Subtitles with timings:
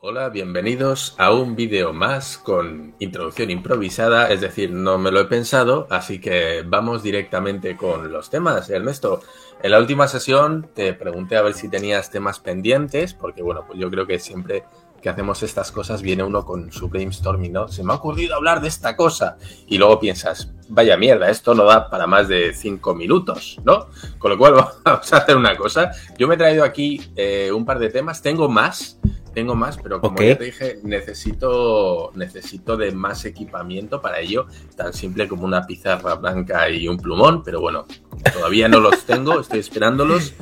[0.00, 5.24] Hola, bienvenidos a un vídeo más con introducción improvisada, es decir, no me lo he
[5.24, 8.70] pensado, así que vamos directamente con los temas.
[8.70, 9.22] Ernesto,
[9.60, 13.80] en la última sesión te pregunté a ver si tenías temas pendientes, porque bueno, pues
[13.80, 14.62] yo creo que siempre
[15.02, 17.68] que hacemos estas cosas viene uno con su brainstorming, ¿no?
[17.68, 21.64] Se me ha ocurrido hablar de esta cosa y luego piensas, vaya mierda, esto no
[21.64, 23.88] da para más de cinco minutos, ¿no?
[24.18, 24.54] Con lo cual
[24.84, 25.90] vamos a hacer una cosa.
[26.18, 28.97] Yo me he traído aquí eh, un par de temas, tengo más,
[29.38, 34.92] tengo más, pero como ya te dije, necesito, necesito de más equipamiento para ello, tan
[34.92, 37.86] simple como una pizarra blanca y un plumón, pero bueno,
[38.32, 40.34] todavía no los tengo, estoy esperándolos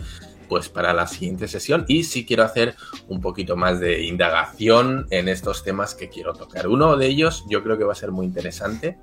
[0.48, 2.74] pues para la siguiente sesión y sí quiero hacer
[3.08, 6.66] un poquito más de indagación en estos temas que quiero tocar.
[6.66, 8.98] Uno de ellos yo creo que va a ser muy interesante.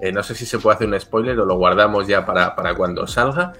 [0.00, 2.76] Eh, no sé si se puede hacer un spoiler o lo guardamos ya para, para
[2.76, 3.54] cuando salga,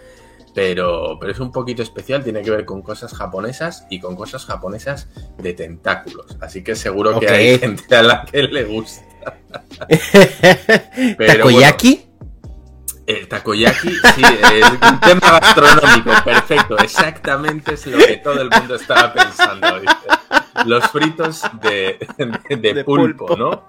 [0.54, 4.44] pero, pero es un poquito especial, tiene que ver con cosas japonesas y con cosas
[4.46, 6.36] japonesas de tentáculos.
[6.40, 9.02] Así que seguro que hay gente a la que le gusta.
[11.26, 12.06] ¿Takoyaki?
[13.06, 18.76] el takoyaki, sí, es un tema gastronómico, perfecto, exactamente es lo que todo el mundo
[18.76, 19.68] estaba pensando.
[20.64, 21.98] Los fritos de,
[22.48, 23.64] de, pulpo, ¿no?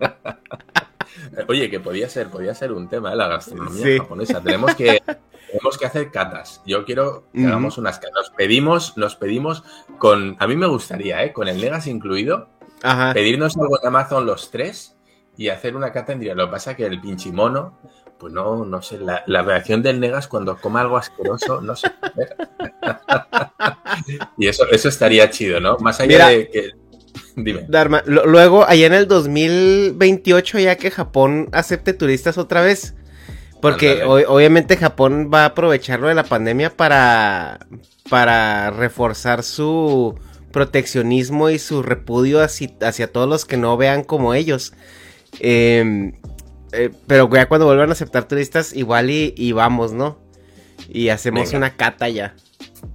[1.48, 3.18] Oye, que podía ser, podía ser un tema, de ¿eh?
[3.18, 4.42] la gastronomía japonesa.
[4.42, 5.02] Tenemos que,
[5.46, 6.62] tenemos que hacer catas.
[6.66, 8.14] Yo quiero que hagamos unas catas.
[8.14, 9.64] Nos pedimos, nos pedimos
[9.98, 10.36] con.
[10.38, 11.32] A mí me gustaría, ¿eh?
[11.32, 12.48] Con el Negas incluido.
[13.14, 14.96] Pedirnos algo en Amazon los tres
[15.36, 16.34] y hacer una cata en día.
[16.34, 17.78] Lo que pasa es que el pinchimono,
[18.18, 21.90] pues no, no sé, la, reacción del Negas cuando coma algo asqueroso, no sé.
[24.38, 25.76] y eso, eso estaría chido, ¿no?
[25.78, 26.70] Más allá de que.
[27.34, 27.66] Dime.
[27.68, 32.94] Dharma, luego, allá en el 2028, ya que Japón acepte turistas otra vez,
[33.70, 37.66] porque obviamente Japón va a aprovecharlo de la pandemia para,
[38.08, 40.18] para reforzar su
[40.52, 44.72] proteccionismo y su repudio hacia, todos los que no vean como ellos.
[45.40, 46.12] Em,
[46.72, 50.18] eh, pero ya cuando vuelvan a aceptar turistas, igual y, vamos, ¿no?
[50.88, 52.36] Y hacemos una cata ya.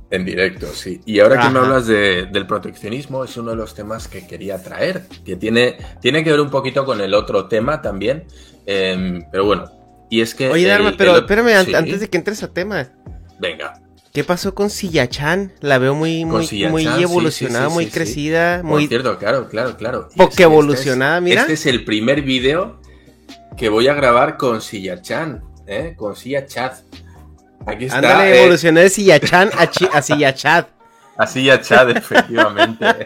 [0.10, 1.02] En directo, sí.
[1.06, 5.04] Y ahora que me hablas del proteccionismo, es uno de los temas que quería traer,
[5.26, 8.26] que tiene, tiene que ver un poquito con el otro tema también.
[8.66, 9.81] Em, pero bueno,
[10.12, 10.50] y es que.
[10.50, 12.90] Oye, Dharma, pero espérame, antes de que entres a tema.
[13.40, 13.82] Venga.
[14.14, 15.54] ¿Qué pasó con Silla-chan?
[15.62, 18.62] La veo muy, muy, muy evolucionada, muy crecida.
[18.62, 20.10] Muy cierto, claro, claro, claro.
[20.18, 21.42] Porque evolucionada, mira.
[21.42, 22.82] Este es el primer vídeo
[23.56, 25.94] que voy a grabar con Silla-chan, ¿eh?
[25.96, 26.80] Con Silla-chat.
[27.66, 28.00] Aquí está.
[28.00, 28.42] Ándale, eh.
[28.42, 29.64] evolucioné de Silla-chan a,
[29.98, 30.68] a Silla-chat.
[31.18, 32.86] A Silla-chat, efectivamente.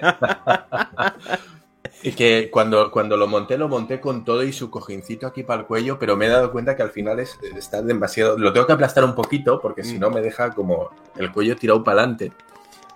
[2.06, 5.62] Y que cuando, cuando lo monté, lo monté con todo y su cojincito aquí para
[5.62, 8.38] el cuello, pero me he dado cuenta que al final es, está demasiado.
[8.38, 11.84] Lo tengo que aplastar un poquito porque si no me deja como el cuello tirado
[11.84, 12.32] para adelante.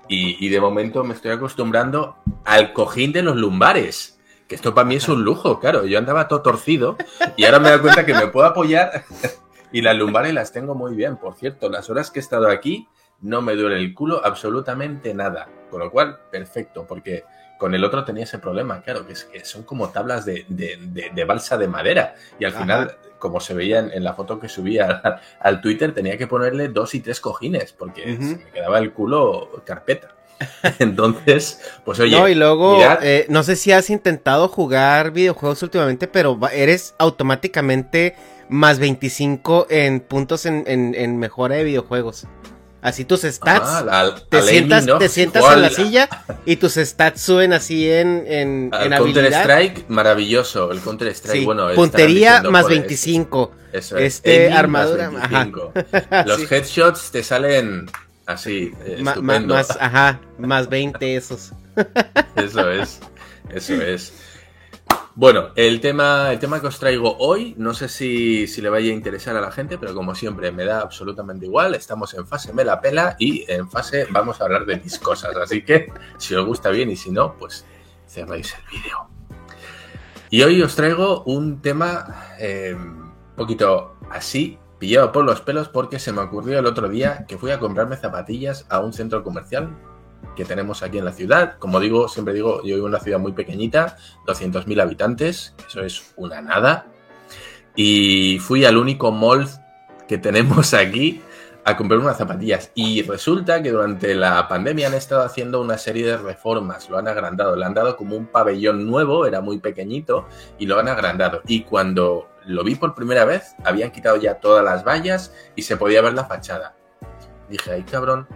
[0.08, 4.20] Y, de momento me estoy acostumbrando al cojín de los lumbares.
[4.48, 5.88] Que esto para mí es un lujo, claro.
[5.88, 6.96] Yo andaba todo torcido
[7.36, 9.06] y ahora me he dado cuenta que me puedo apoyar
[9.72, 11.18] y las lumbares las tengo muy bien.
[11.18, 12.88] Por cierto, las horas que he estado aquí
[13.22, 15.48] no me duele el culo absolutamente nada.
[15.72, 17.24] Con lo cual, perfecto, porque
[17.60, 20.46] con el otro tenía ese problema, claro, que, es, que son como tablas de,
[21.28, 22.16] balsa de madera.
[22.40, 26.26] Y al final, como se veía en, la foto que subía al, Twitter, tenía que
[26.26, 30.16] ponerle dos y tres cojines, porque se me quedaba el culo carpeta.
[30.80, 32.18] Entonces, pues oye.
[32.18, 38.16] No, y luego, eh, no sé si has intentado jugar videojuegos últimamente, pero eres automáticamente
[38.48, 42.26] más 25 en puntos en, en mejora de videojuegos.
[42.82, 43.68] Así tus stats.
[43.90, 46.10] Ah, te, sientas, te sientas en la silla
[46.46, 50.72] y tus stats suben así en, en, el Counter Strike, maravilloso.
[50.72, 51.68] El Counter Strike, bueno.
[51.76, 53.52] Puntería más 25.
[53.74, 54.16] Eso es.
[54.16, 55.12] Este, armadura.
[56.26, 57.90] Los headshots te salen
[58.26, 58.72] así.
[58.86, 59.56] estupendo.
[59.56, 61.52] más, ajá, más 20 esos.
[62.36, 63.00] Eso es.
[63.54, 64.14] Eso es.
[65.20, 68.96] Bueno, el tema, el tema que os traigo hoy, no sé si, le vaya a
[68.96, 71.76] interesar a la gente, pero como siempre me da absolutamente igual.
[71.76, 75.36] Estamos en fase me la pela y en fase vamos a hablar de mis cosas.
[75.36, 77.66] Así que si os gusta bien y si no, pues
[78.08, 79.10] cerráis el vídeo.
[80.30, 86.00] Y hoy os traigo un tema eh, un poquito así, pillado por los pelos, porque
[86.00, 89.76] se me ocurrió el otro día que fui a comprarme zapatillas a un centro comercial
[90.36, 91.58] que tenemos aquí en la ciudad.
[91.58, 96.14] Como digo, siempre digo, yo vivo en una ciudad muy pequeñita, 200.000 habitantes, eso es
[96.16, 96.88] una nada.
[97.76, 99.48] Y fui al único mall
[100.08, 101.22] que tenemos aquí
[101.64, 102.72] a comprar unas zapatillas.
[102.74, 107.08] Y resulta que durante la pandemia han estado haciendo una serie de reformas, lo han
[107.08, 110.28] agrandado, le han dado como un pabellón nuevo, era muy pequeñito,
[110.58, 111.42] y lo han agrandado.
[111.48, 115.78] Y cuando lo vi por primera vez, habían quitado ya todas las vallas y se
[115.78, 116.76] podía ver la fachada.
[117.50, 118.28] Dije, ay cabrón,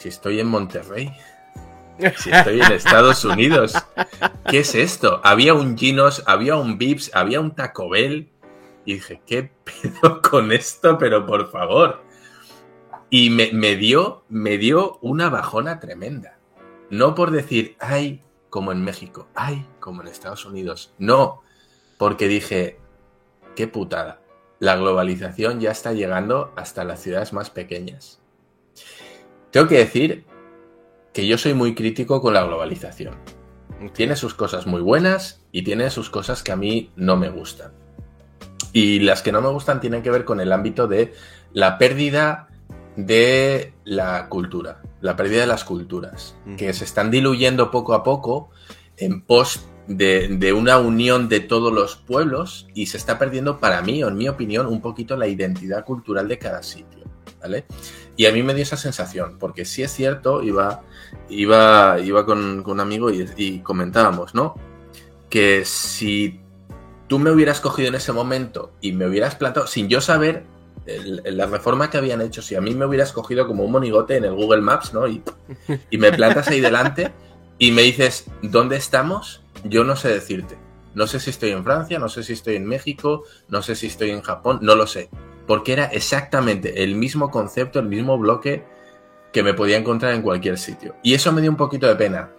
[0.00, 1.12] si estoy en Monterrey,
[2.16, 3.74] si estoy en Estados Unidos,
[4.48, 5.20] ¿qué es esto?
[5.22, 8.30] Había un Ginos, había un Vips, había un Taco Bell.
[8.86, 10.96] Y dije, ¿qué pedo con esto?
[10.96, 12.02] Pero por favor.
[13.10, 16.38] Y me, me, dio, me dio una bajona tremenda.
[16.88, 20.94] No por decir, ay, como en México, ay, como en Estados Unidos.
[20.98, 21.42] No,
[21.98, 22.78] porque dije,
[23.54, 24.22] qué putada.
[24.60, 28.19] La globalización ya está llegando hasta las ciudades más pequeñas.
[29.50, 30.24] Tengo que decir
[31.12, 33.16] que yo soy muy crítico con la globalización.
[33.94, 37.72] Tiene sus cosas muy buenas y tiene sus cosas que a mí no me gustan.
[38.72, 41.12] Y las que no me gustan tienen que ver con el ámbito de
[41.52, 42.48] la pérdida
[42.96, 48.50] de la cultura, la pérdida de las culturas, que se están diluyendo poco a poco
[48.96, 54.04] en pos de, una unión de todos los pueblos y se está perdiendo, para mí,
[54.04, 57.00] o en mi opinión, un poquito la identidad cultural de cada sitio.
[57.40, 57.64] ¿Vale?
[58.16, 60.82] Y a mí me dio esa sensación, porque sí es cierto, iba,
[61.28, 64.56] iba, iba con, un amigo y, y comentábamos, ¿no?
[65.30, 66.40] Que si
[67.08, 70.44] tú me hubieras cogido en ese momento y me hubieras plantado, sin yo saber
[70.86, 74.24] la reforma que habían hecho, si a mí me hubieras cogido como un monigote en
[74.24, 75.06] el Google Maps, ¿no?
[75.06, 75.22] Y,
[75.90, 77.12] y me plantas ahí delante
[77.58, 79.42] y me dices, ¿dónde estamos?
[79.64, 80.58] Yo no sé decirte.
[80.94, 83.86] No sé si estoy en Francia, no sé si estoy en México, no sé si
[83.86, 85.08] estoy en Japón, no lo sé.
[85.50, 88.62] Porque era exactamente el mismo concepto, el mismo bloque
[89.32, 90.94] que me podía encontrar en cualquier sitio.
[91.02, 92.30] Y eso me dio un poquito de pena.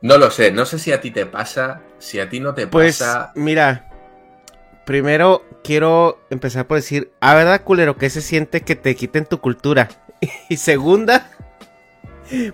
[0.00, 2.68] No lo sé, no sé si a ti te pasa, si a ti no te
[2.68, 3.32] pues, pasa.
[3.34, 3.90] Mira,
[4.86, 9.26] primero quiero empezar por decir, a ah, verdad, culero, que se siente que te quiten
[9.26, 9.90] tu cultura.
[10.48, 11.28] y segunda,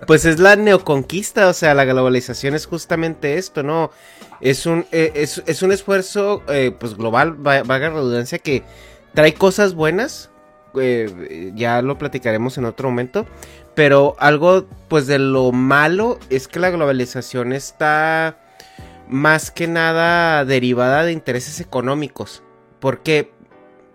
[0.08, 3.92] pues es la neoconquista, o sea, la globalización es justamente esto, ¿no?
[4.40, 8.64] Es un, eh, es, un esfuerzo, eh, pues global, vaga redundancia, que
[9.14, 10.30] trae cosas buenas,
[10.80, 13.26] eh, ya lo platicaremos en otro momento,
[13.74, 18.38] pero algo, pues de lo malo es que la globalización está
[19.08, 22.42] más que nada derivada de intereses económicos,
[22.78, 23.32] porque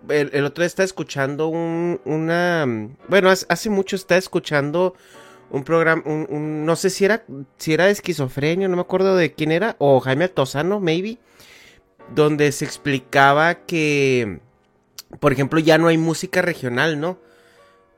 [0.08, 2.66] el, otro día estaba escuchando un, una,
[3.08, 4.94] bueno, hace mucho estaba escuchando
[5.50, 7.24] un programa, un, no sé si era,
[7.56, 11.18] si era no me acuerdo de quién era, o Jaime Altozano, maybe,
[12.14, 14.40] donde se explicaba que,
[15.20, 17.18] por ejemplo, ya no hay música regional, ¿no?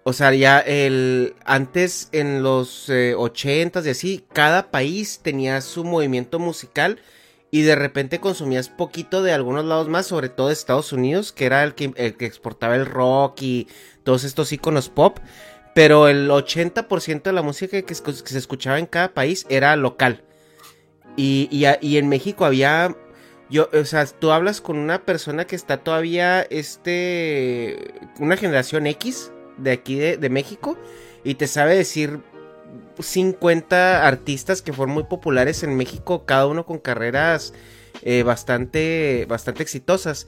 [0.05, 5.85] O sea, ya el, antes en los eh, ochentas y así, cada país tenía su
[5.85, 6.99] movimiento musical
[7.51, 11.47] y de repente consumías poquito de algunos lados más, sobre todo de Estados Unidos, que
[11.47, 13.69] era el que, el que exportaba el rock y
[14.03, 15.19] todos estos iconos pop
[15.79, 20.25] pero el 80% de la música que, se escuchaba en cada país era local.
[21.17, 22.97] Y, y, en México había
[23.51, 29.33] yo, o sea, tú hablas con una persona que está todavía, este, una generación X
[29.57, 30.77] de aquí de, México
[31.25, 32.21] y te sabe decir
[32.99, 37.55] 50 artistas que fueron muy populares en México, cada uno con carreras
[38.03, 40.27] eh, bastante, bastante exitosas.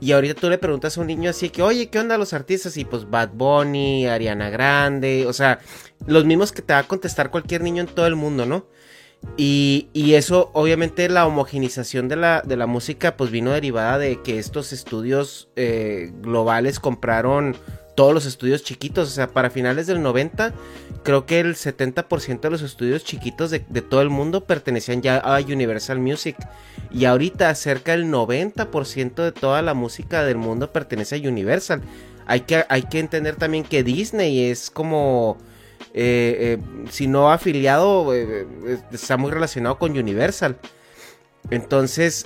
[0.00, 2.76] Y ahorita tú le preguntas a un niño así que, oye, ¿qué onda los artistas?
[2.76, 5.58] Y pues Bad Bunny, Ariana Grande, o sea,
[6.06, 8.66] los mismos que te va a contestar cualquier niño en todo el mundo, ¿no?
[9.36, 14.20] Y, y eso, obviamente, la homogenización de la, de la, música, pues vino derivada de
[14.22, 17.56] que estos estudios eh, globales compraron
[17.98, 19.08] todos los estudios chiquitos.
[19.08, 20.52] O sea, para finales del 90,
[21.02, 25.40] creo que el 70% de los estudios chiquitos de, todo el mundo pertenecían ya a
[25.40, 26.36] Universal Music.
[26.92, 31.82] Y ahorita cerca del 90% de toda la música del mundo pertenece a Universal.
[32.26, 35.38] Hay que, hay que entender también que Disney es como...
[36.00, 38.46] Eh, eh, si no afiliado, eh,
[38.92, 40.56] está muy relacionado con Universal.
[41.50, 42.24] Entonces,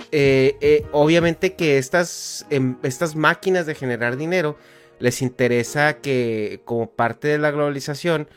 [0.91, 4.57] obviamente que estas, em, estas máquinas de generar dinero
[4.99, 8.27] les interesa que como parte de la globalización,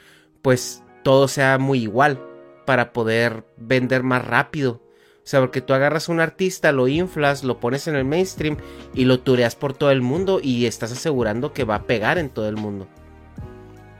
[0.41, 2.19] pues todo sea muy igual
[2.65, 4.81] para poder vender más rápido.
[5.19, 8.57] O sea, porque tú agarras un artista, lo inflas, lo pones en el mainstream
[8.95, 12.31] y lo tureas por todo el mundo y estás asegurando que va a pegar en
[12.31, 12.89] todo el mundo.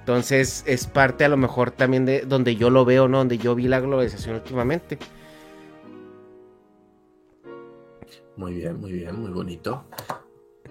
[0.07, 3.19] Entonces es parte a lo mejor también de donde yo lo veo, ¿no?
[3.19, 5.01] Donde yo vi la globalización últimamente.
[8.37, 9.85] Muy bien, muy bien, muy bonito.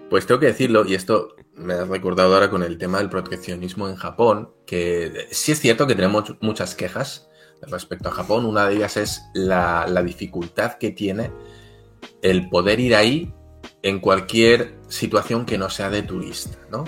[0.08, 3.90] Pues tengo que decirlo, y esto me has recordado ahora con el tema del proteccionismo
[3.90, 7.28] en Japón, que sí es cierto que tenemos muchas quejas
[7.60, 8.46] respecto a Japón.
[8.46, 11.30] Una de ellas es la, dificultad que tiene
[12.22, 13.34] el poder ir ahí
[13.82, 16.84] en cualquier situación que no sea de turista, ¿no?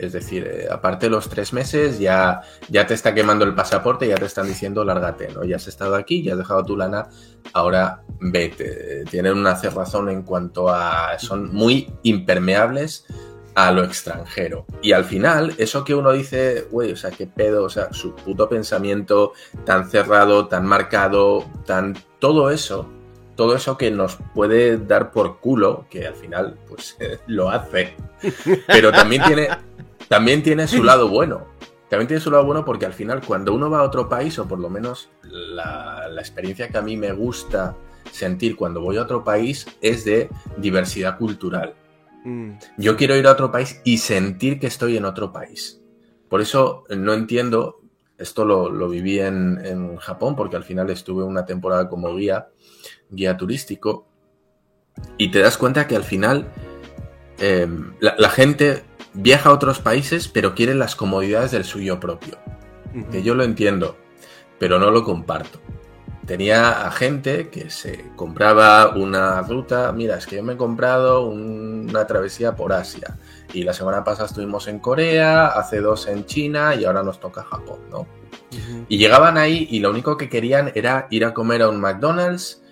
[0.00, 4.08] Es decir, eh, aparte de los tres meses, ya, ya te está quemando el pasaporte,
[4.08, 5.44] ya te están diciendo lárgate, ¿no?
[5.44, 7.08] Ya has estado aquí, ya has dejado tu lana,
[7.52, 9.04] ahora vete.
[9.10, 11.18] Tienen una cerrazón en cuanto a.
[11.18, 13.06] son muy impermeables
[13.54, 14.64] a lo extranjero.
[14.80, 18.14] Y al final, eso que uno dice, güey, o sea, qué pedo, o sea, su
[18.14, 19.32] puto pensamiento
[19.64, 21.94] tan cerrado, tan marcado, tan.
[22.18, 22.88] todo eso
[23.40, 27.96] todo eso que nos puede dar por culo, que al final pues lo hace,
[28.66, 29.48] pero también tiene,
[30.10, 31.46] también tiene su lado bueno.
[31.88, 34.46] También tiene su lado bueno porque al final cuando uno va a otro país, o
[34.46, 37.76] por lo menos la, experiencia que a mí me gusta
[38.12, 41.74] sentir cuando voy a otro país es de diversidad cultural.
[42.24, 42.52] Mm.
[42.76, 45.80] Yo quiero ir a otro país y sentir que estoy en otro país.
[46.28, 47.80] Por eso no entiendo,
[48.18, 52.48] esto lo, viví en, en, Japón porque al final estuve una temporada como guía
[53.10, 54.06] guía turístico,
[55.16, 56.46] y te das cuenta que al final
[57.38, 62.38] em, la, gente viaja a otros países, pero quiere las comodidades del suyo propio.
[63.10, 63.96] Que yo lo entiendo,
[64.58, 65.60] pero no lo comparto.
[66.26, 71.26] Tenía a gente que se compraba una ruta, mira, es que yo me he comprado
[71.26, 73.16] una travesía por Asia.
[73.52, 77.42] Y la semana pasada estuvimos en Corea, hace dos en China y ahora nos toca
[77.42, 78.06] Japón, ¿no?
[78.88, 82.62] Y llegaban ahí y lo único que querían era ir a comer a un McDonald's,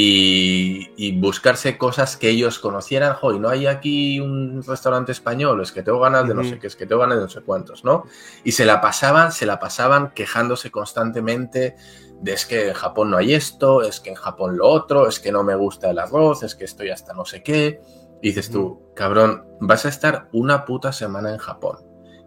[0.00, 3.16] y, buscarse cosas que ellos conocieran.
[3.22, 6.68] Hoy no hay aquí un restaurante español, es que tengo ganas de no sé qué,
[6.68, 8.04] es que tengo ganas de no sé cuántos, ¿no?
[8.44, 11.76] Y se la pasaban, se la pasaban quejándose constantemente
[12.20, 15.20] de es que en Japón no hay esto, es que en Japón lo otro, es
[15.20, 17.80] que no me gusta el arroz, es que estoy hasta no sé qué.
[18.20, 21.78] Y dices tú, cabrón, vas a estar una puta semana en Japón.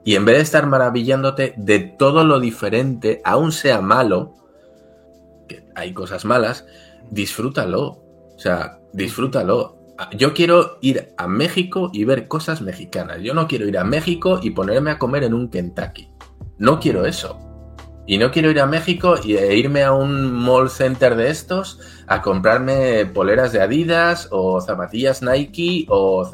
[0.04, 4.34] Y en vez de estar maravillándote de todo lo diferente, aún sea malo,
[5.48, 6.66] que hay cosas malas,
[7.12, 8.04] disfrútalo.
[8.36, 9.78] O sea, disfrútalo.
[10.18, 13.20] Yo quiero ir a México y ver cosas mexicanas.
[13.22, 16.10] Yo no quiero ir a México y ponerme a comer en un Kentucky.
[16.58, 17.38] No quiero eso.
[18.08, 22.22] Y no quiero ir a México e irme a un mall center de estos a
[22.24, 26.28] comprarme poleras de Adidas o zapatillas Nike o...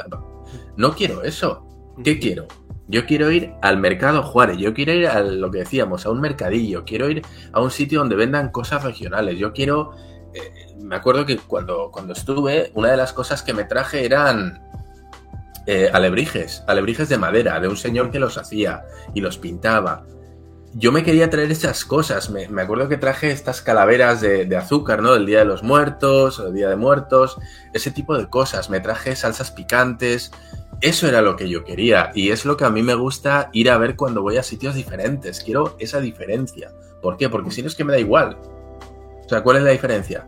[0.78, 1.68] No quiero eso.
[2.04, 2.48] ¿Qué quiero?
[2.88, 6.22] Yo quiero ir al mercado Juárez, yo quiero ir a lo que decíamos, a un
[6.22, 9.92] mercadillo, quiero ir a un sitio donde vendan cosas regionales, yo quiero
[10.34, 14.62] eh, me acuerdo que cuando, cuando estuve, una de las cosas que me traje eran
[15.66, 20.06] eh, alebrijes, alebrijes de madera, de un señor que los hacía y los pintaba.
[20.74, 22.30] Yo me quería traer esas cosas.
[22.30, 25.14] Me, acuerdo que traje estas calaveras de, azúcar, ¿no?
[25.14, 27.38] Del Día de los Muertos, el Día de Muertos,
[27.74, 28.70] ese tipo de cosas.
[28.70, 30.32] Me traje salsas picantes.
[30.80, 33.70] Eso era lo que yo quería y es lo que a mí me gusta ir
[33.70, 35.42] a ver cuando voy a sitios diferentes.
[35.42, 36.72] Quiero esa diferencia.
[37.02, 37.28] ¿Por qué?
[37.28, 38.38] Porque si no es que me da igual.
[39.26, 40.28] O sea, ¿cuál es la diferencia?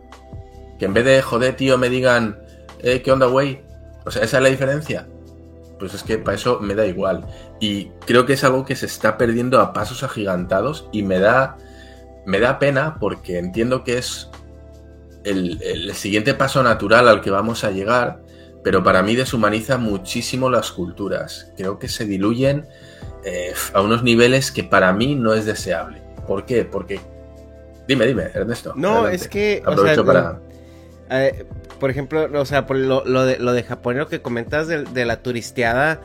[0.80, 2.38] Que en vez de joder, tío, me digan,
[2.78, 3.60] eh, ¿qué onda, güey?
[4.06, 5.06] O sea, esa es la diferencia.
[5.78, 7.26] Pues es que para eso me da igual.
[7.60, 11.58] Y creo que es algo que se está perdiendo a pasos agigantados y me da,
[12.24, 14.30] me da pena porque entiendo que es
[15.24, 18.22] el, siguiente paso natural al que vamos a llegar,
[18.64, 21.52] pero para mí deshumaniza muchísimo las culturas.
[21.58, 22.66] Creo que se diluyen
[23.22, 26.00] eh, a unos niveles que para mí no es deseable.
[26.26, 26.64] ¿Por qué?
[26.64, 27.00] Porque
[27.86, 28.72] Dime, dime, Ernesto.
[28.76, 29.62] No, es que.
[29.66, 30.38] Aprovecho para.
[31.10, 31.44] Eh,
[31.78, 35.22] por ejemplo, o sea, por lo, de, lo de Japón, lo que comentas de, la
[35.22, 36.00] turisteada,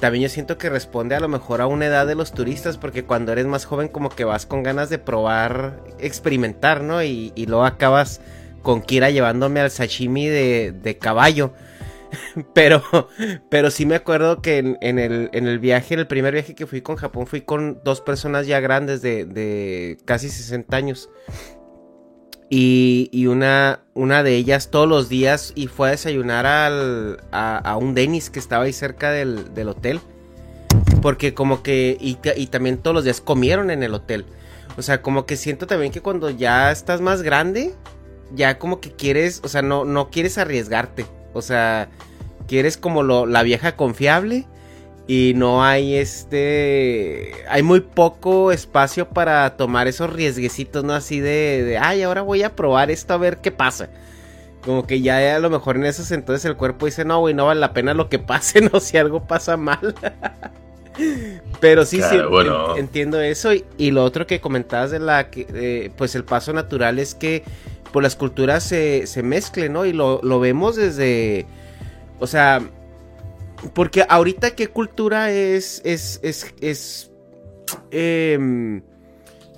[0.00, 3.04] también yo siento que responde a lo mejor a una edad de los turistas, porque
[3.04, 7.02] cuando eres más joven, como que vas con ganas de probar, experimentar, ¿no?
[7.02, 8.20] Y, luego acabas
[8.62, 11.52] con Kira llevándome al sashimi de, de caballo.
[12.54, 12.82] pero,
[13.48, 16.66] pero sí me acuerdo que en, el, en el viaje, en el primer viaje que
[16.66, 21.10] fui con Japón, fui con dos personas ya grandes de, casi 60 años.
[22.48, 27.94] Y, una, una de ellas todos los días y fue a desayunar al, a, un
[27.94, 30.00] Denis que estaba ahí cerca del, hotel.
[31.02, 34.26] Porque como que, y, y, también todos los días comieron en el hotel.
[34.76, 37.74] O sea, como que siento también que cuando ya estás más grande,
[38.34, 41.06] ya como que quieres, o sea, no, no quieres arriesgarte.
[41.32, 41.88] O sea,
[42.46, 44.46] quieres como lo, la vieja confiable
[45.06, 51.62] y no hay este hay muy poco espacio para tomar esos riesguecitos no así de,
[51.62, 53.88] de, ay ahora voy a probar esto a ver qué pasa
[54.64, 57.46] como que ya a lo mejor en esos entonces el cuerpo dice no güey no
[57.46, 59.94] vale la pena lo que pase no si algo pasa mal
[61.60, 62.16] pero sí sí
[62.76, 63.50] entiendo eso.
[63.52, 67.44] Y, lo otro que comentabas de la que pues el paso natural es que
[67.92, 71.46] pues las culturas se, se mezclen no y lo, lo vemos desde
[72.18, 72.62] o sea,
[73.74, 77.10] porque ahorita qué cultura es, es, es, es
[77.90, 78.82] em,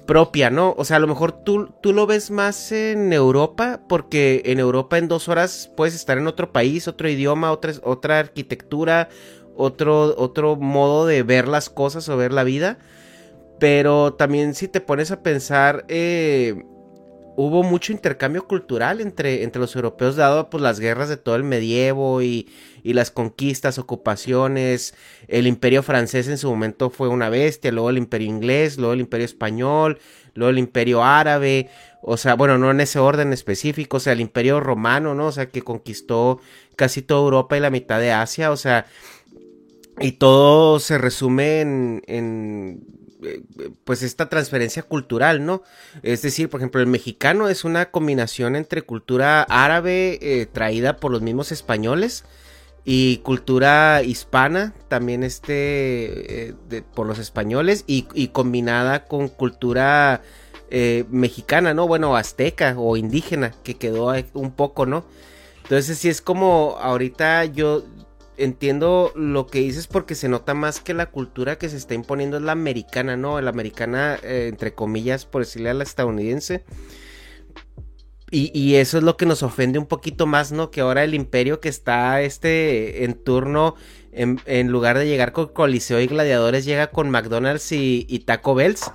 [0.06, 0.74] propia, ¿no?
[0.76, 4.98] O sea, a lo mejor tú, tú lo ves más en Europa, porque en Europa
[4.98, 9.08] en dos horas puedes estar en otro país, otro idioma, otra, otra arquitectura,
[9.56, 12.78] otro, otro modo de ver las cosas o ver la vida.
[13.60, 16.64] Pero también si te pones a pensar, eh,
[17.40, 21.44] hubo mucho intercambio cultural entre, entre los europeos, dado pues, las guerras de todo el
[21.44, 22.48] medievo y,
[22.82, 24.92] y, las conquistas, ocupaciones.
[25.28, 28.98] El imperio francés en su momento fue una bestia, luego el imperio inglés, luego el
[28.98, 30.00] imperio español,
[30.34, 31.70] luego el imperio árabe.
[32.02, 35.26] O sea, bueno, no en ese orden específico, o sea, el imperio romano, ¿no?
[35.26, 36.40] O sea, que conquistó
[36.74, 38.86] casi toda Europa y la mitad de Asia, o sea,
[40.00, 42.97] y todo se resume en
[43.84, 45.62] pues esta transferencia cultural, ¿no?
[46.02, 51.10] Es decir, por ejemplo, el mexicano es una combinación entre cultura árabe eh, traída por
[51.10, 52.24] los mismos españoles
[52.84, 60.22] y cultura hispana, también este, eh, por los españoles y, combinada con cultura
[61.10, 61.88] mexicana, ¿no?
[61.88, 65.04] Bueno, azteca o indígena, que quedó un poco, ¿no?
[65.68, 67.84] Entonces sí es como ahorita yo,
[68.38, 72.36] entiendo lo que dices porque se nota más que la cultura que se está imponiendo
[72.36, 73.40] es la americana, ¿no?
[73.40, 76.64] La americana, eh, entre comillas, por decirle a la estadounidense.
[78.30, 80.70] Y, eso es lo que nos ofende un poquito más, ¿no?
[80.70, 83.74] Que ahora el imperio que está este en turno,
[84.12, 88.90] en, lugar de llegar con Coliseo y Gladiadores, llega con McDonald's y, Taco Bells.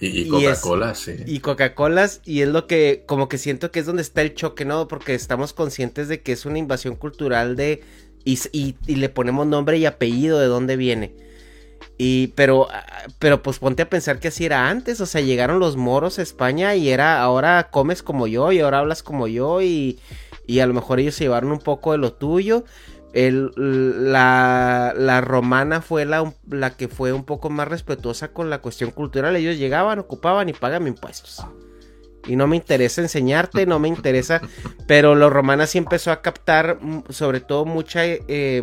[0.00, 1.16] Y, Coca-Cola, sí.
[1.26, 4.64] Y Coca-Colas, y es lo que, como que siento que es donde está el choque,
[4.64, 4.86] ¿no?
[4.86, 7.82] Porque estamos conscientes de que es una invasión cultural de,
[8.24, 11.14] y, le ponemos nombre y apellido de dónde viene.
[11.98, 12.68] Y, pero,
[13.18, 16.22] pero pues ponte a pensar que así era antes, o sea, llegaron los moros a
[16.22, 19.98] España y era, ahora comes como yo y ahora hablas como yo y,
[20.46, 22.64] y a lo mejor ellos se llevaron un poco de lo tuyo.
[23.12, 28.60] El, la, la, romana fue la, la que fue un poco más respetuosa con la
[28.60, 29.34] cuestión cultural.
[29.34, 31.44] Ellos llegaban, ocupaban y pagan impuestos.
[32.26, 34.40] Y no me interesa enseñarte, no me interesa.
[34.86, 38.62] Pero los romanos sí empezó a captar, mm, sobre todo, mucha eh,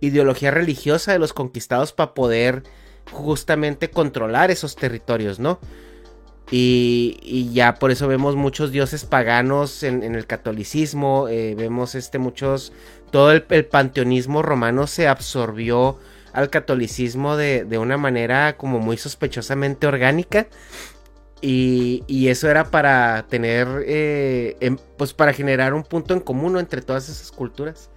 [0.00, 2.64] ideología religiosa de los conquistados para poder
[3.10, 5.60] justamente controlar esos territorios, ¿no?
[6.50, 12.72] Y, ya por eso vemos muchos dioses paganos en, el catolicismo, eh, vemos este muchos,
[13.10, 15.98] todo el, panteonismo romano se absorbió
[16.34, 20.46] al catolicismo de, de, una manera como muy sospechosamente orgánica
[21.42, 26.82] y, eso era para tener, eh, em, pues para generar un punto en común entre
[26.82, 27.90] todas esas culturas.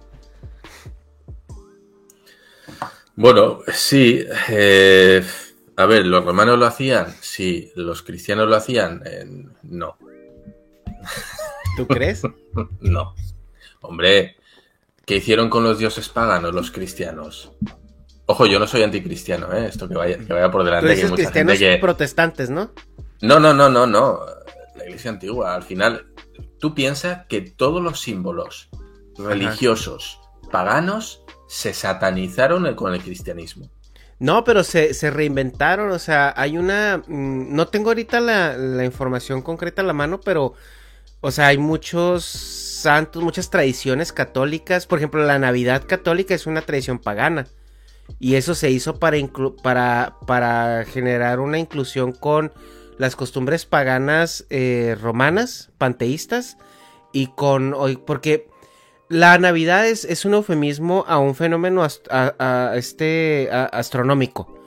[3.14, 4.24] Bueno, sí.
[4.48, 5.24] Eh,
[5.76, 7.14] a ver, ¿los romanos lo hacían?
[7.20, 7.72] Sí.
[7.76, 9.02] ¿Los cristianos lo hacían?
[9.06, 9.96] Eh, no.
[11.76, 12.22] ¿Tú crees?
[12.80, 13.14] no.
[13.80, 14.36] Hombre,
[15.04, 17.52] ¿qué hicieron con los dioses paganos los cristianos?
[18.26, 19.66] Ojo, yo no soy anticristiano, ¿eh?
[19.66, 20.96] Esto que vaya, que vaya por delante.
[20.96, 22.72] que cristianos protestantes, ¿no?
[23.22, 24.20] No, no, no, no, no.
[24.76, 26.06] La iglesia antigua, al final,
[26.58, 28.68] tú piensas que todos los símbolos
[29.16, 33.70] religiosos paganos se satanizaron con el cristianismo.
[34.18, 37.02] No, pero se, reinventaron, o sea, hay una...
[37.06, 40.54] Mm, no tengo ahorita la, la, información concreta a la mano, pero,
[41.20, 44.86] o sea, hay muchos santos, muchas tradiciones católicas.
[44.86, 47.46] Por ejemplo, la Navidad católica es una tradición pagana.
[48.18, 49.18] Y eso se hizo para,
[49.62, 52.52] para, para generar una inclusión con
[52.98, 56.56] las costumbres paganas eh, romanas, panteístas,
[57.12, 57.74] y con...
[58.06, 58.48] Porque
[59.08, 61.86] la Navidad es, un eufemismo a un fenómeno
[62.74, 64.58] este, astronómico,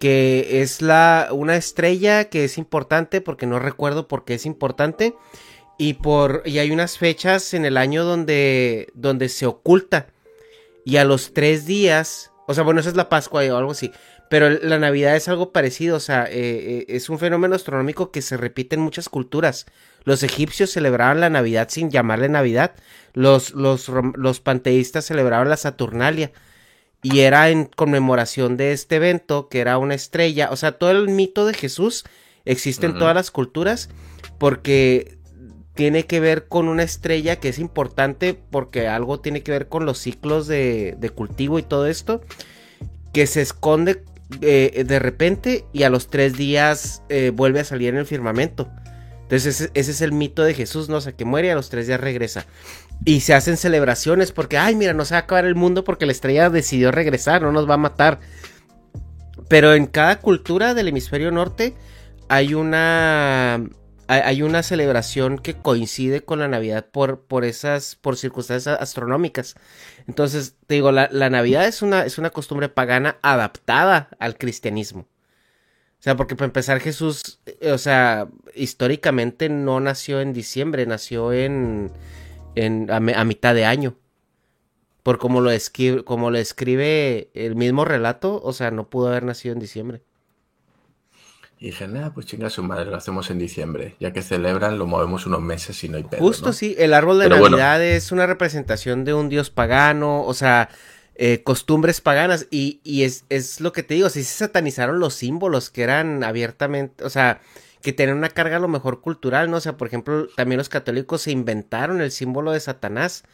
[0.00, 5.14] que es la, una estrella que es importante, porque no recuerdo por qué es importante,
[5.78, 10.08] y, por, y hay unas fechas en el año donde, donde se oculta,
[10.84, 13.92] y a los tres días, o sea, bueno, esa es la Pascua o algo así,
[14.28, 18.22] pero la Navidad es algo parecido, o sea, eh, eh, es un fenómeno astronómico que
[18.22, 19.66] se repite en muchas culturas.
[20.04, 22.74] Los egipcios celebraban la Navidad sin llamarle Navidad,
[23.14, 26.32] los, los, los panteístas celebraban la Saturnalia,
[27.02, 31.08] y era en conmemoración de este evento, que era una estrella, o sea, todo el
[31.08, 32.04] mito de Jesús
[32.44, 33.88] existe en todas las culturas,
[34.38, 35.16] porque
[35.74, 39.86] tiene que ver con una estrella que es importante, porque algo tiene que ver con
[39.86, 42.20] los ciclos de, de cultivo y todo esto
[43.12, 44.04] que se esconde
[44.40, 48.70] eh, de repente y a los tres días eh, vuelve a salir en el firmamento.
[49.22, 50.96] Entonces ese, es el mito de Jesús, ¿no?
[50.96, 52.46] O sea, que muere y a los tres días regresa.
[53.04, 56.06] Y se hacen celebraciones porque, ay, mira, no se va a acabar el mundo porque
[56.06, 58.20] la estrella decidió regresar, no nos va a matar.
[59.48, 61.74] Pero en cada cultura del hemisferio norte
[62.28, 63.62] hay una
[64.08, 69.54] hay una celebración que coincide con la Navidad por, por esas, por circunstancias astronómicas.
[70.06, 75.02] Entonces, te digo, la, Navidad es una, es una costumbre pagana adaptada al cristianismo.
[75.02, 81.34] O sea, porque para empezar Jesús, eh, o sea, históricamente no nació en diciembre, nació
[81.34, 81.92] en,
[82.54, 83.98] en a, mitad de año.
[85.02, 89.24] por como lo, escribe, como lo escribe el mismo relato, o sea, no pudo haber
[89.24, 90.02] nacido en diciembre.
[91.60, 93.96] Y dije, nada, pues chinga su madre, lo hacemos en diciembre.
[93.98, 96.20] Ya que celebran, lo movemos unos meses y no hay pedo.
[96.20, 100.68] Justo sí, el árbol de Navidad es una representación de un dios pagano, o sea,
[101.16, 102.46] eh, costumbres paganas.
[102.52, 106.22] Y, y es, es, lo que te digo, si se satanizaron los símbolos que eran
[106.22, 107.40] abiertamente, o sea,
[107.82, 109.56] que tenían una carga a lo mejor cultural, ¿no?
[109.56, 113.24] O sea, por ejemplo, también los católicos se inventaron el símbolo de Satanás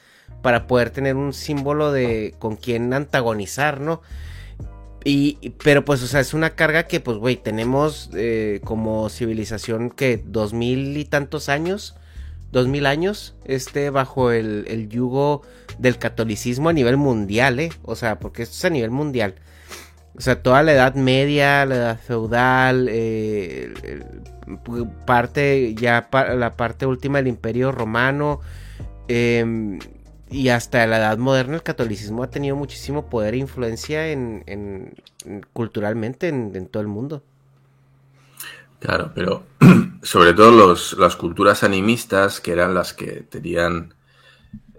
[0.42, 4.00] para poder tener un símbolo de con quien antagonizar, ¿no?
[5.04, 9.90] Y, pero pues, o sea, es una carga que, pues, güey, tenemos eh, como civilización
[9.90, 11.94] que dos mil y tantos años,
[12.52, 15.42] dos mil años, este, bajo el, yugo
[15.78, 17.70] del catolicismo a nivel mundial, ¿eh?
[17.82, 19.34] O sea, porque esto es a nivel mundial.
[20.16, 23.74] O sea, toda la edad media, la edad feudal, eh,
[25.04, 28.40] parte, ya la parte última del imperio romano,
[29.08, 29.78] eh,
[30.34, 34.94] y hasta la edad moderna el catolicismo ha tenido muchísimo poder e influencia en,
[35.52, 37.22] culturalmente en, todo el mundo.
[38.80, 39.44] Claro, pero
[40.02, 43.94] sobre todo las culturas animistas, que eran las que tenían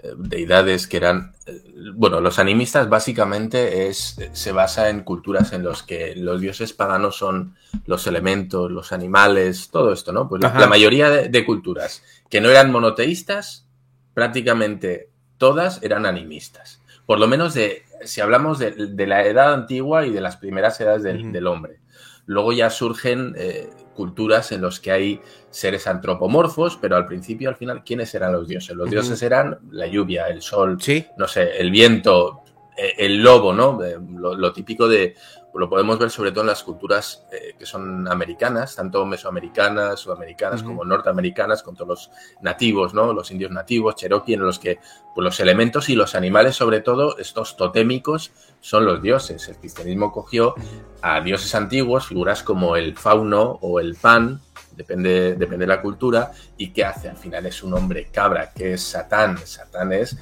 [0.03, 1.63] eh, deidades que eran eh,
[1.95, 7.15] bueno los animistas básicamente es se basa en culturas en los que los dioses paganos
[7.15, 12.49] son los elementos los animales todo esto no pues la, mayoría de, culturas que no
[12.49, 13.67] eran monoteístas
[14.13, 16.81] prácticamente todas eran animistas.
[17.05, 21.03] Por lo menos de, si hablamos de, la edad antigua y de las primeras edades
[21.03, 21.79] del, hombre.
[22.25, 27.55] Luego ya surgen eh, culturas en las que hay seres antropomorfos, pero al principio, al
[27.55, 28.75] final, ¿quiénes eran los dioses?
[28.75, 30.77] Los dioses eran la lluvia, el sol,
[31.17, 32.41] no sé, el viento,
[32.77, 33.81] eh, el lobo, ¿no?
[33.83, 35.15] Eh, lo, típico de,
[35.59, 40.63] lo podemos ver sobre todo en las culturas eh, que son americanas, tanto mesoamericanas, sudamericanas
[40.63, 43.13] como norteamericanas, con todos los nativos, ¿no?
[43.13, 44.79] Los indios nativos, cherokee, en los que
[45.13, 49.47] pues, los elementos y los animales, sobre todo, estos totémicos, son los dioses.
[49.47, 50.55] El cristianismo cogió
[51.01, 54.41] a dioses antiguos, figuras como el fauno o el pan,
[54.75, 57.07] depende, depende de la cultura, y ¿qué hace?
[57.07, 59.37] Al final es un hombre cabra, que es Satán.
[59.37, 60.17] Satán es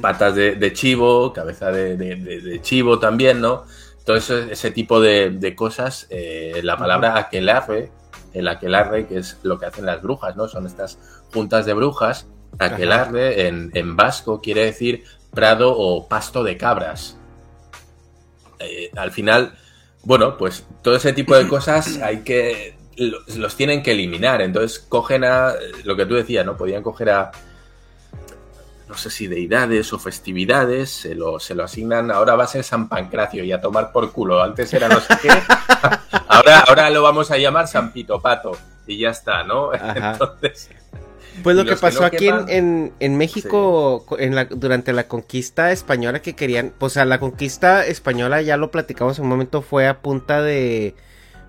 [0.00, 3.64] patas de, chivo, cabeza de, de chivo también, ¿no?
[4.04, 7.90] Todo ese, tipo de, cosas, eh, la palabra aquelarre,
[8.32, 10.48] el aquelarre, que es lo que hacen las brujas, ¿no?
[10.48, 10.98] Son estas
[11.32, 12.26] juntas de brujas.
[12.58, 17.16] Aquelarre en, vasco quiere decir prado o pasto de cabras.
[18.58, 19.54] Eh, al final,
[20.02, 22.76] bueno, pues todo ese tipo de cosas hay que.
[22.96, 24.42] los tienen que eliminar.
[24.42, 25.54] Entonces cogen a.
[25.84, 26.56] Lo que tú decías, ¿no?
[26.56, 27.30] Podían coger a
[28.92, 32.62] no sé si deidades o festividades, se lo, se lo asignan, ahora va a ser
[32.62, 35.30] San Pancracio y a tomar por culo, antes era no sé qué,
[36.28, 38.52] ahora, ahora lo vamos a llamar San Pito Pato
[38.86, 39.72] y ya está, ¿no?
[39.96, 40.70] Entonces...
[41.42, 46.36] Pues lo que pasó aquí en, en, México en la, durante la conquista española que
[46.36, 50.42] querían, pues a la conquista española ya lo platicamos en un momento fue a punta
[50.42, 50.94] de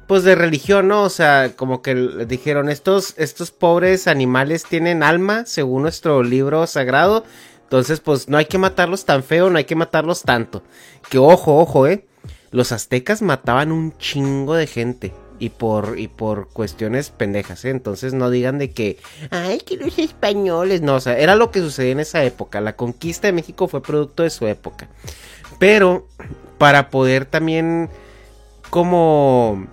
[0.07, 1.03] pues de religión, ¿no?
[1.03, 1.95] O sea, como que
[2.27, 7.23] dijeron, estos, estos pobres animales tienen alma, según nuestro libro sagrado.
[7.63, 10.63] Entonces, pues no hay que matarlos tan feo, no hay que matarlos tanto.
[11.09, 12.05] Que ojo, ojo, eh.
[12.51, 15.13] Los aztecas mataban un chingo de gente.
[15.39, 17.71] Y por, y por cuestiones pendejas, ¿eh?
[17.71, 18.99] Entonces no digan de que,
[19.31, 20.81] ay, que los españoles.
[20.81, 22.61] No, o sea, era lo que sucedía en esa época.
[22.61, 24.87] La conquista de México fue producto de su época.
[25.59, 26.07] Pero,
[26.59, 27.89] para poder también,
[28.69, 29.67] como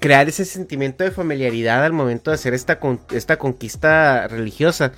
[0.00, 2.78] crear ese sentimiento de familiaridad al momento de hacer esta,
[3.10, 4.92] esta conquista religiosa.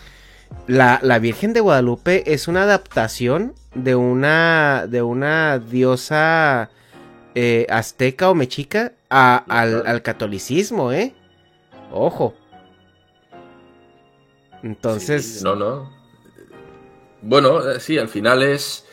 [0.66, 6.70] La, Virgen de Guadalupe es una adaptación de una, de una diosa
[7.34, 11.14] eh, azteca o mexica al, catolicismo, ¿eh?
[11.92, 12.34] Ojo.
[14.62, 15.42] Entonces...
[15.42, 16.00] no, no.
[17.22, 18.86] Bueno, eh, sí, al final es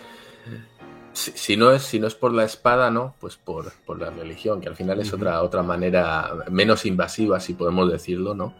[1.18, 3.16] si, no es, si no es por la espada, ¿no?
[3.20, 7.92] Pues por, la religión, que al final es otra, otra manera menos invasiva, si podemos
[7.92, 8.54] decirlo, ¿no?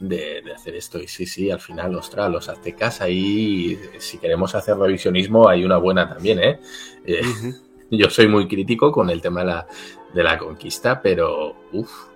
[0.00, 0.98] De, hacer esto.
[0.98, 5.76] Y sí, sí, al final, ostras, los aztecas ahí, si queremos hacer revisionismo, hay una
[5.76, 6.60] buena también, ¿eh?
[7.04, 7.22] eh
[7.90, 9.66] yo soy muy crítico con el tema de la,
[10.14, 12.11] de la conquista, pero, uff,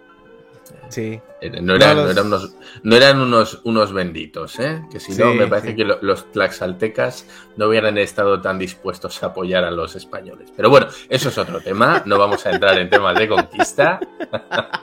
[0.88, 1.20] Sí.
[1.40, 4.82] Eh, no eran, unos, no eran unos, unos benditos, ¿eh?
[4.90, 7.26] Que si no, me parece que los tlaxaltecas
[7.56, 10.52] no hubieran estado tan dispuestos a apoyar a los españoles.
[10.56, 12.02] Pero bueno, eso es otro tema.
[12.06, 14.00] No vamos a entrar en temas de conquista.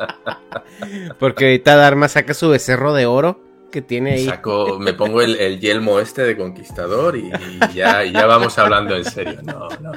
[1.19, 4.25] Porque ahorita Dharma saca su becerro de oro que tiene ahí.
[4.25, 7.31] Saco, me pongo el, yelmo este de conquistador y,
[7.73, 9.39] ya, ya, vamos hablando en serio.
[9.41, 9.91] No, no.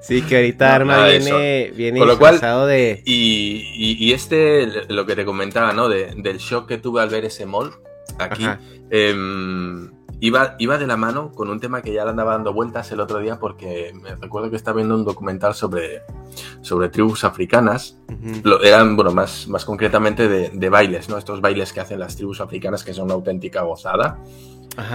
[0.00, 3.02] Sí, que ahorita Arma viene, viene Con lo cual, de.
[3.04, 5.90] Y, y, este, lo que te comentaba, ¿no?
[5.90, 7.72] del shock que tuve al ver ese mall
[8.18, 8.46] aquí.
[8.90, 9.90] Em,
[10.22, 13.00] iba, iba de la mano con un tema que ya le andaba dando vueltas el
[13.00, 16.02] otro día porque me recuerdo que estaba viendo un documental sobre,
[16.60, 17.98] sobre tribus africanas.
[18.44, 21.18] Lo, eran, bueno, más, más concretamente de, de, bailes, ¿no?
[21.18, 24.20] Estos bailes que hacen las tribus africanas que son una auténtica gozada.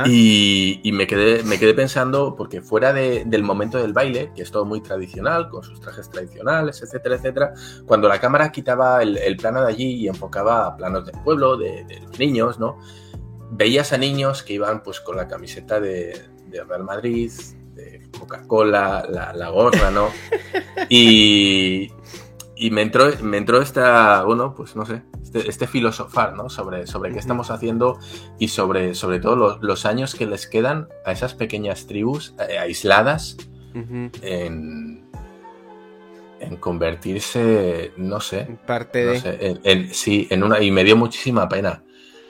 [0.06, 4.42] Y, y, me, quedé, me quedé pensando, porque fuera de, del momento del baile, que
[4.42, 7.54] es todo muy tradicional, con sus trajes tradicionales, etcétera, etcétera,
[7.86, 11.58] cuando la cámara quitaba el, el plano de allí y enfocaba a planos del pueblo,
[11.58, 12.80] de, de los niños, ¿no?
[13.52, 17.32] Veías a niños que iban pues con la camiseta de, Real Madrid,
[17.74, 20.10] de Coca-Cola, la, gorra, ¿no?
[20.90, 21.92] Y,
[22.56, 26.50] y me entró, me entró esta, bueno, pues no sé, este, este filosofar, ¿no?
[26.50, 28.00] Sobre, sobre qué estamos haciendo
[28.40, 33.38] y sobre, sobre todo los, años que les quedan a esas pequeñas tribus eh, aisladas
[33.74, 35.06] en,
[36.40, 38.58] en convertirse, no sé.
[38.66, 39.90] Parte de.
[39.92, 40.62] sí, en una.
[40.62, 41.84] Y me dio muchísima pena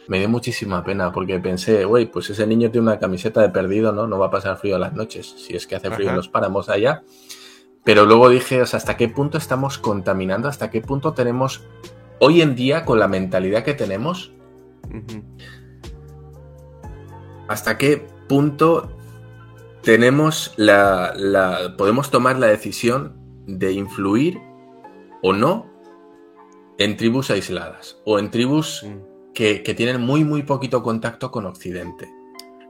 [0.08, 3.92] me dio muchísima pena porque pensé, güey, pues ese niño tiene una camiseta de perdido,
[3.92, 4.08] ¿no?
[4.08, 6.30] No va a pasar frío a las noches, si es que hace frío en los
[6.30, 7.04] páramos allá.
[7.84, 10.48] Pero luego dije, o sea, ¿hasta qué punto estamos contaminando?
[10.48, 11.66] ¿Hasta qué punto tenemos
[12.20, 14.32] hoy en día con la mentalidad que tenemos?
[17.48, 18.92] ¿Hasta qué punto
[19.82, 23.16] tenemos la, la, podemos tomar la decisión
[23.46, 24.40] de influir
[25.22, 25.66] o no
[26.78, 32.12] en tribus aisladas o en tribus mm que, tienen muy, muy poquito contacto con Occidente.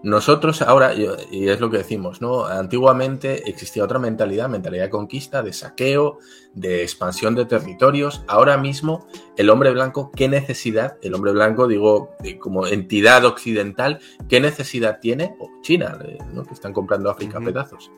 [0.04, 2.46] Nosotros ahora, y es lo que decimos, ¿no?
[2.46, 6.20] Antiguamente existía otra mentalidad, mentalidad de conquista, de saqueo,
[6.54, 8.22] de expansión de territorios.
[8.28, 10.98] Ahora mismo, el hombre blanco, ¿qué necesidad?
[11.02, 15.38] El hombre blanco, digo, como entidad occidental, ¿qué necesidad tiene?
[15.40, 16.44] O China, eh, ¿no?
[16.44, 17.90] Que están comprando África a pedazos.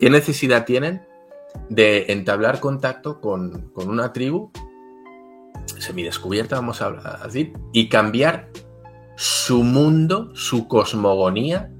[0.00, 1.06] ¿Qué necesidad tienen
[1.68, 4.50] de entablar contacto con, con una tribu
[5.66, 8.50] semidescubierta, vamos a decir, y cambiar
[9.16, 11.70] su mundo, su cosmogonía,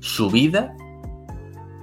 [0.00, 0.76] su vida,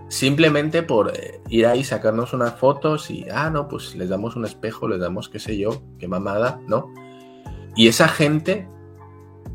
[0.07, 4.45] simplemente por eh, ir ahí, sacarnos unas fotos y, ah, no, pues les damos un
[4.45, 6.93] espejo, les damos qué sé yo, qué mamada, ¿no?
[7.75, 8.67] Y esa gente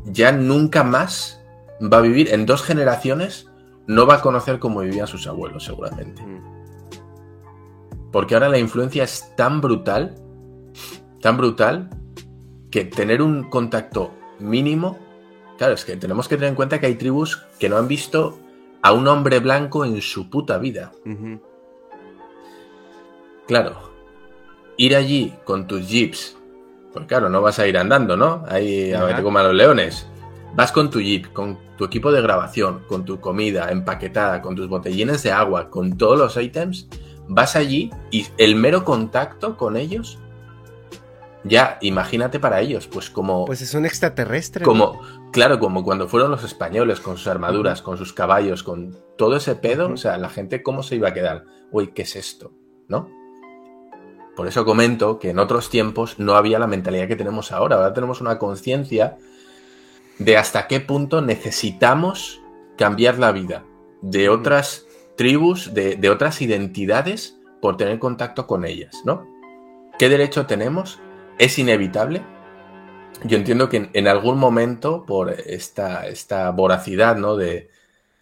[0.05, 1.41] ya nunca más
[1.81, 3.47] va a vivir, en dos generaciones,
[3.87, 6.21] no va a conocer cómo vivían sus abuelos, seguramente.
[6.21, 6.39] Mm.
[8.11, 10.15] Porque ahora la influencia es tan brutal,
[11.21, 11.89] tan brutal,
[12.71, 14.97] que tener un contacto mínimo,
[15.57, 18.39] claro, es que tenemos que tener en cuenta que hay tribus que no han visto
[18.81, 20.91] a un hombre blanco en su puta vida.
[23.47, 23.91] Claro,
[24.77, 26.37] ir allí con tus jeeps,
[26.93, 28.43] pues claro, no vas a ir andando, ¿no?
[28.47, 30.07] Ahí a ver como a los leones.
[30.55, 34.67] Vas con tu jeep, con tu equipo de grabación, con tu comida empaquetada, con tus
[34.67, 36.87] botellines de agua, con todos los ítems,
[37.27, 40.17] vas allí y el mero contacto con ellos
[41.43, 43.45] ya, imagínate para ellos, pues como...
[43.45, 44.65] Pues es un extraterrestre.
[44.65, 44.99] Como,
[45.31, 49.55] claro, como cuando fueron los españoles con sus armaduras, con sus caballos, con todo ese
[49.55, 51.45] pedo, o sea, la gente cómo se iba a quedar.
[51.71, 52.51] Uy, ¿qué es esto?
[52.89, 53.09] ¿No?
[54.35, 57.77] Por eso comento que en otros tiempos no había la mentalidad que tenemos ahora.
[57.77, 59.17] Ahora tenemos una conciencia
[60.17, 62.41] de hasta qué punto necesitamos
[62.77, 63.63] cambiar la vida
[64.01, 69.27] de otras tribus, de, de otras identidades, por tener contacto con ellas, ¿no?
[69.97, 70.99] ¿Qué derecho tenemos
[71.39, 72.21] es inevitable.
[73.23, 77.35] Yo entiendo que en, algún momento, por esta, esta voracidad, ¿no?
[77.35, 77.69] De,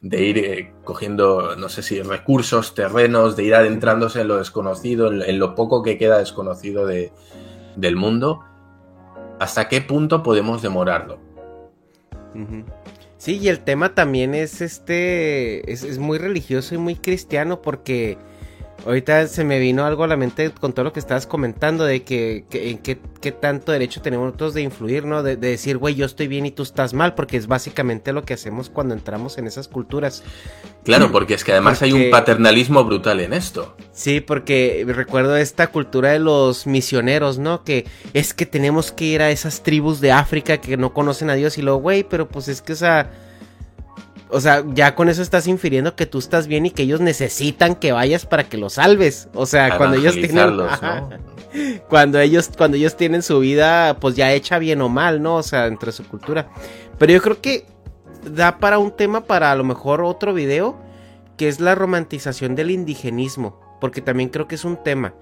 [0.01, 5.39] ir eh, cogiendo, no sé si recursos, terrenos, de ir adentrándose en lo desconocido, en,
[5.39, 7.11] lo poco que queda desconocido de,
[7.75, 8.43] del mundo,
[9.39, 11.19] ¿hasta qué punto podemos demorarlo?
[13.17, 18.17] Sí, y el tema también es este, es, es muy religioso y muy cristiano porque
[18.85, 22.03] Ahorita se me vino algo a la mente con todo lo que estabas comentando de
[22.03, 22.95] que, en qué,
[23.31, 25.23] tanto derecho tenemos nosotros de influir, ¿no?
[25.23, 28.33] De, decir, güey, yo estoy bien y tú estás mal, porque es básicamente lo que
[28.33, 30.23] hacemos cuando entramos en esas culturas.
[30.83, 33.75] Claro, porque es que además hay un paternalismo brutal en esto.
[33.91, 37.63] Sí, porque recuerdo esta cultura de los misioneros, ¿no?
[37.63, 41.35] Que es que tenemos que ir a esas tribus de África que no conocen a
[41.35, 43.11] Dios y luego, güey, pero pues es que, o sea
[44.29, 47.75] o sea, ya con eso estás infiriendo que tú estás bien y que ellos necesitan
[47.75, 49.29] que vayas para que los salves.
[49.33, 50.57] O sea, cuando ellos tienen.
[51.89, 55.35] cuando ellos, cuando ellos tienen su vida, pues ya hecha bien o mal, ¿no?
[55.35, 56.49] O sea, entre su cultura.
[56.97, 57.65] Pero yo creo que
[58.23, 60.77] da para un tema para a lo mejor otro video.
[61.37, 63.61] Que es la romantización del indigenismo.
[63.79, 65.13] Porque también creo que es un tema.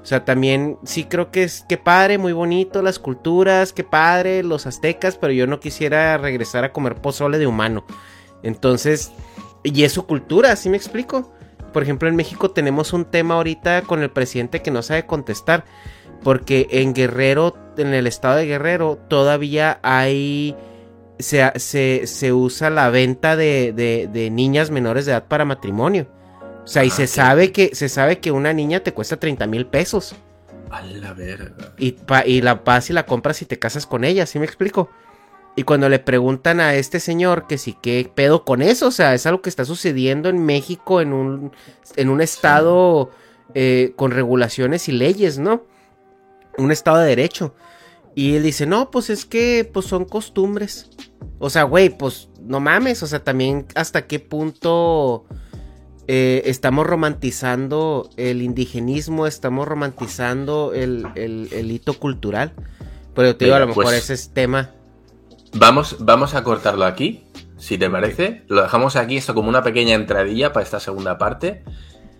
[0.00, 4.44] O sea, también sí creo que es que padre, muy bonito las culturas, que padre
[4.44, 7.84] los aztecas, pero yo no quisiera regresar a comer pozole de humano.
[8.42, 9.12] Entonces,
[9.62, 11.32] y es su cultura, ¿sí me explico?
[11.72, 15.64] Por ejemplo, en México tenemos un tema ahorita con el presidente que no sabe contestar.
[16.22, 20.56] Porque en Guerrero, en el estado de Guerrero, todavía hay
[21.18, 26.06] se, se, usa la venta de, de, niñas menores de edad para matrimonio.
[26.64, 29.46] O sea, y se, ah, sabe que, se sabe que una niña te cuesta 30
[29.46, 30.16] mil pesos.
[30.70, 31.74] A la verga.
[31.78, 31.96] Y,
[32.26, 34.90] y la vas y la compras y te casas con ella, ¿sí me explico?
[35.58, 38.88] Y cuando le preguntan a este señor que sí, ¿qué pedo con eso?
[38.88, 41.52] O sea, es algo que está sucediendo en México, en un,
[41.96, 43.10] en un estado
[43.54, 45.64] eh, con regulaciones y leyes, ¿no?
[46.58, 47.54] Un estado de derecho.
[48.14, 50.90] Y él dice, no, pues es que pues son costumbres.
[51.38, 55.24] O sea, güey, pues no mames, o sea, también hasta qué punto
[56.06, 61.06] eh, estamos romantizando el indigenismo, estamos romantizando el,
[61.70, 62.52] hito cultural.
[63.14, 64.75] Pero te digo, a lo mejor pues ese es tema.
[65.58, 67.24] Vamos, vamos a cortarlo aquí,
[67.56, 68.42] si te parece.
[68.48, 71.64] Lo dejamos aquí, esto como una pequeña entradilla para esta segunda parte.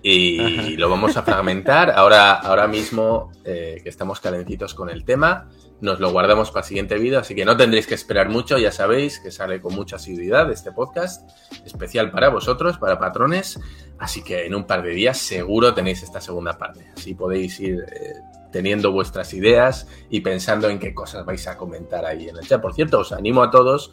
[0.03, 1.91] Y lo vamos a fragmentar.
[1.91, 6.69] Ahora, ahora mismo eh, que estamos calentitos con el tema, nos lo guardamos para el
[6.69, 9.97] siguiente vídeo, así que no tendréis que esperar mucho, ya sabéis que sale con mucha
[9.97, 11.29] asiduidad este podcast,
[11.65, 13.61] especial para vosotros, para patrones,
[13.99, 17.85] así que en un par de días seguro tenéis esta segunda parte, así podéis ir
[17.93, 18.15] eh,
[18.51, 22.61] teniendo vuestras ideas y pensando en qué cosas vais a comentar ahí en el chat.
[22.61, 23.93] Por cierto, os animo a todos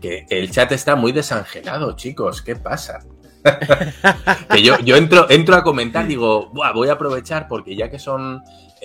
[0.00, 3.00] que el chat está muy desangelado, chicos, ¿qué pasa?
[4.50, 8.42] que yo, entro, entro a comentar, digo, voy a aprovechar porque ya que son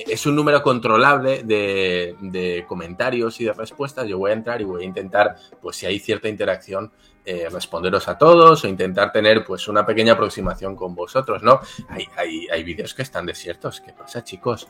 [0.08, 4.08] es un número controlable de, comentarios y de respuestas.
[4.08, 6.92] Yo voy a entrar y voy a intentar, pues si hay cierta interacción,
[7.26, 11.60] eh, responderos a todos o intentar tener pues una pequeña aproximación con vosotros, ¿no?
[11.90, 13.82] Hay, hay, hay vídeos que están desiertos.
[13.82, 14.68] ¿Qué pasa, chicos?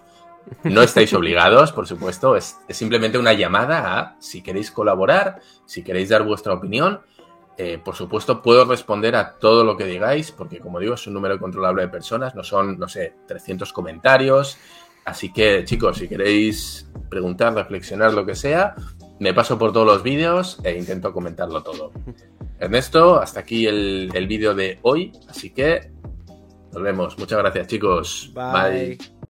[0.64, 2.36] No estáis obligados, por supuesto.
[2.36, 7.02] Es, es, simplemente una llamada a si queréis colaborar, si queréis dar vuestra opinión.
[7.62, 11.14] Eh, por supuesto, puedo responder a todo lo que digáis, porque como digo, es un
[11.14, 14.58] número controlable de personas, no son, no sé, 300 comentarios,
[15.10, 18.76] Así que, chicos, si queréis preguntar, reflexionar, lo que sea,
[19.20, 21.92] me paso por todos los vídeos e intento comentarlo todo.
[22.60, 25.92] Ernesto, hasta aquí el, vídeo de hoy, así que
[26.74, 27.18] nos vemos.
[27.18, 28.32] Muchas gracias, chicos.
[28.36, 29.19] Bye.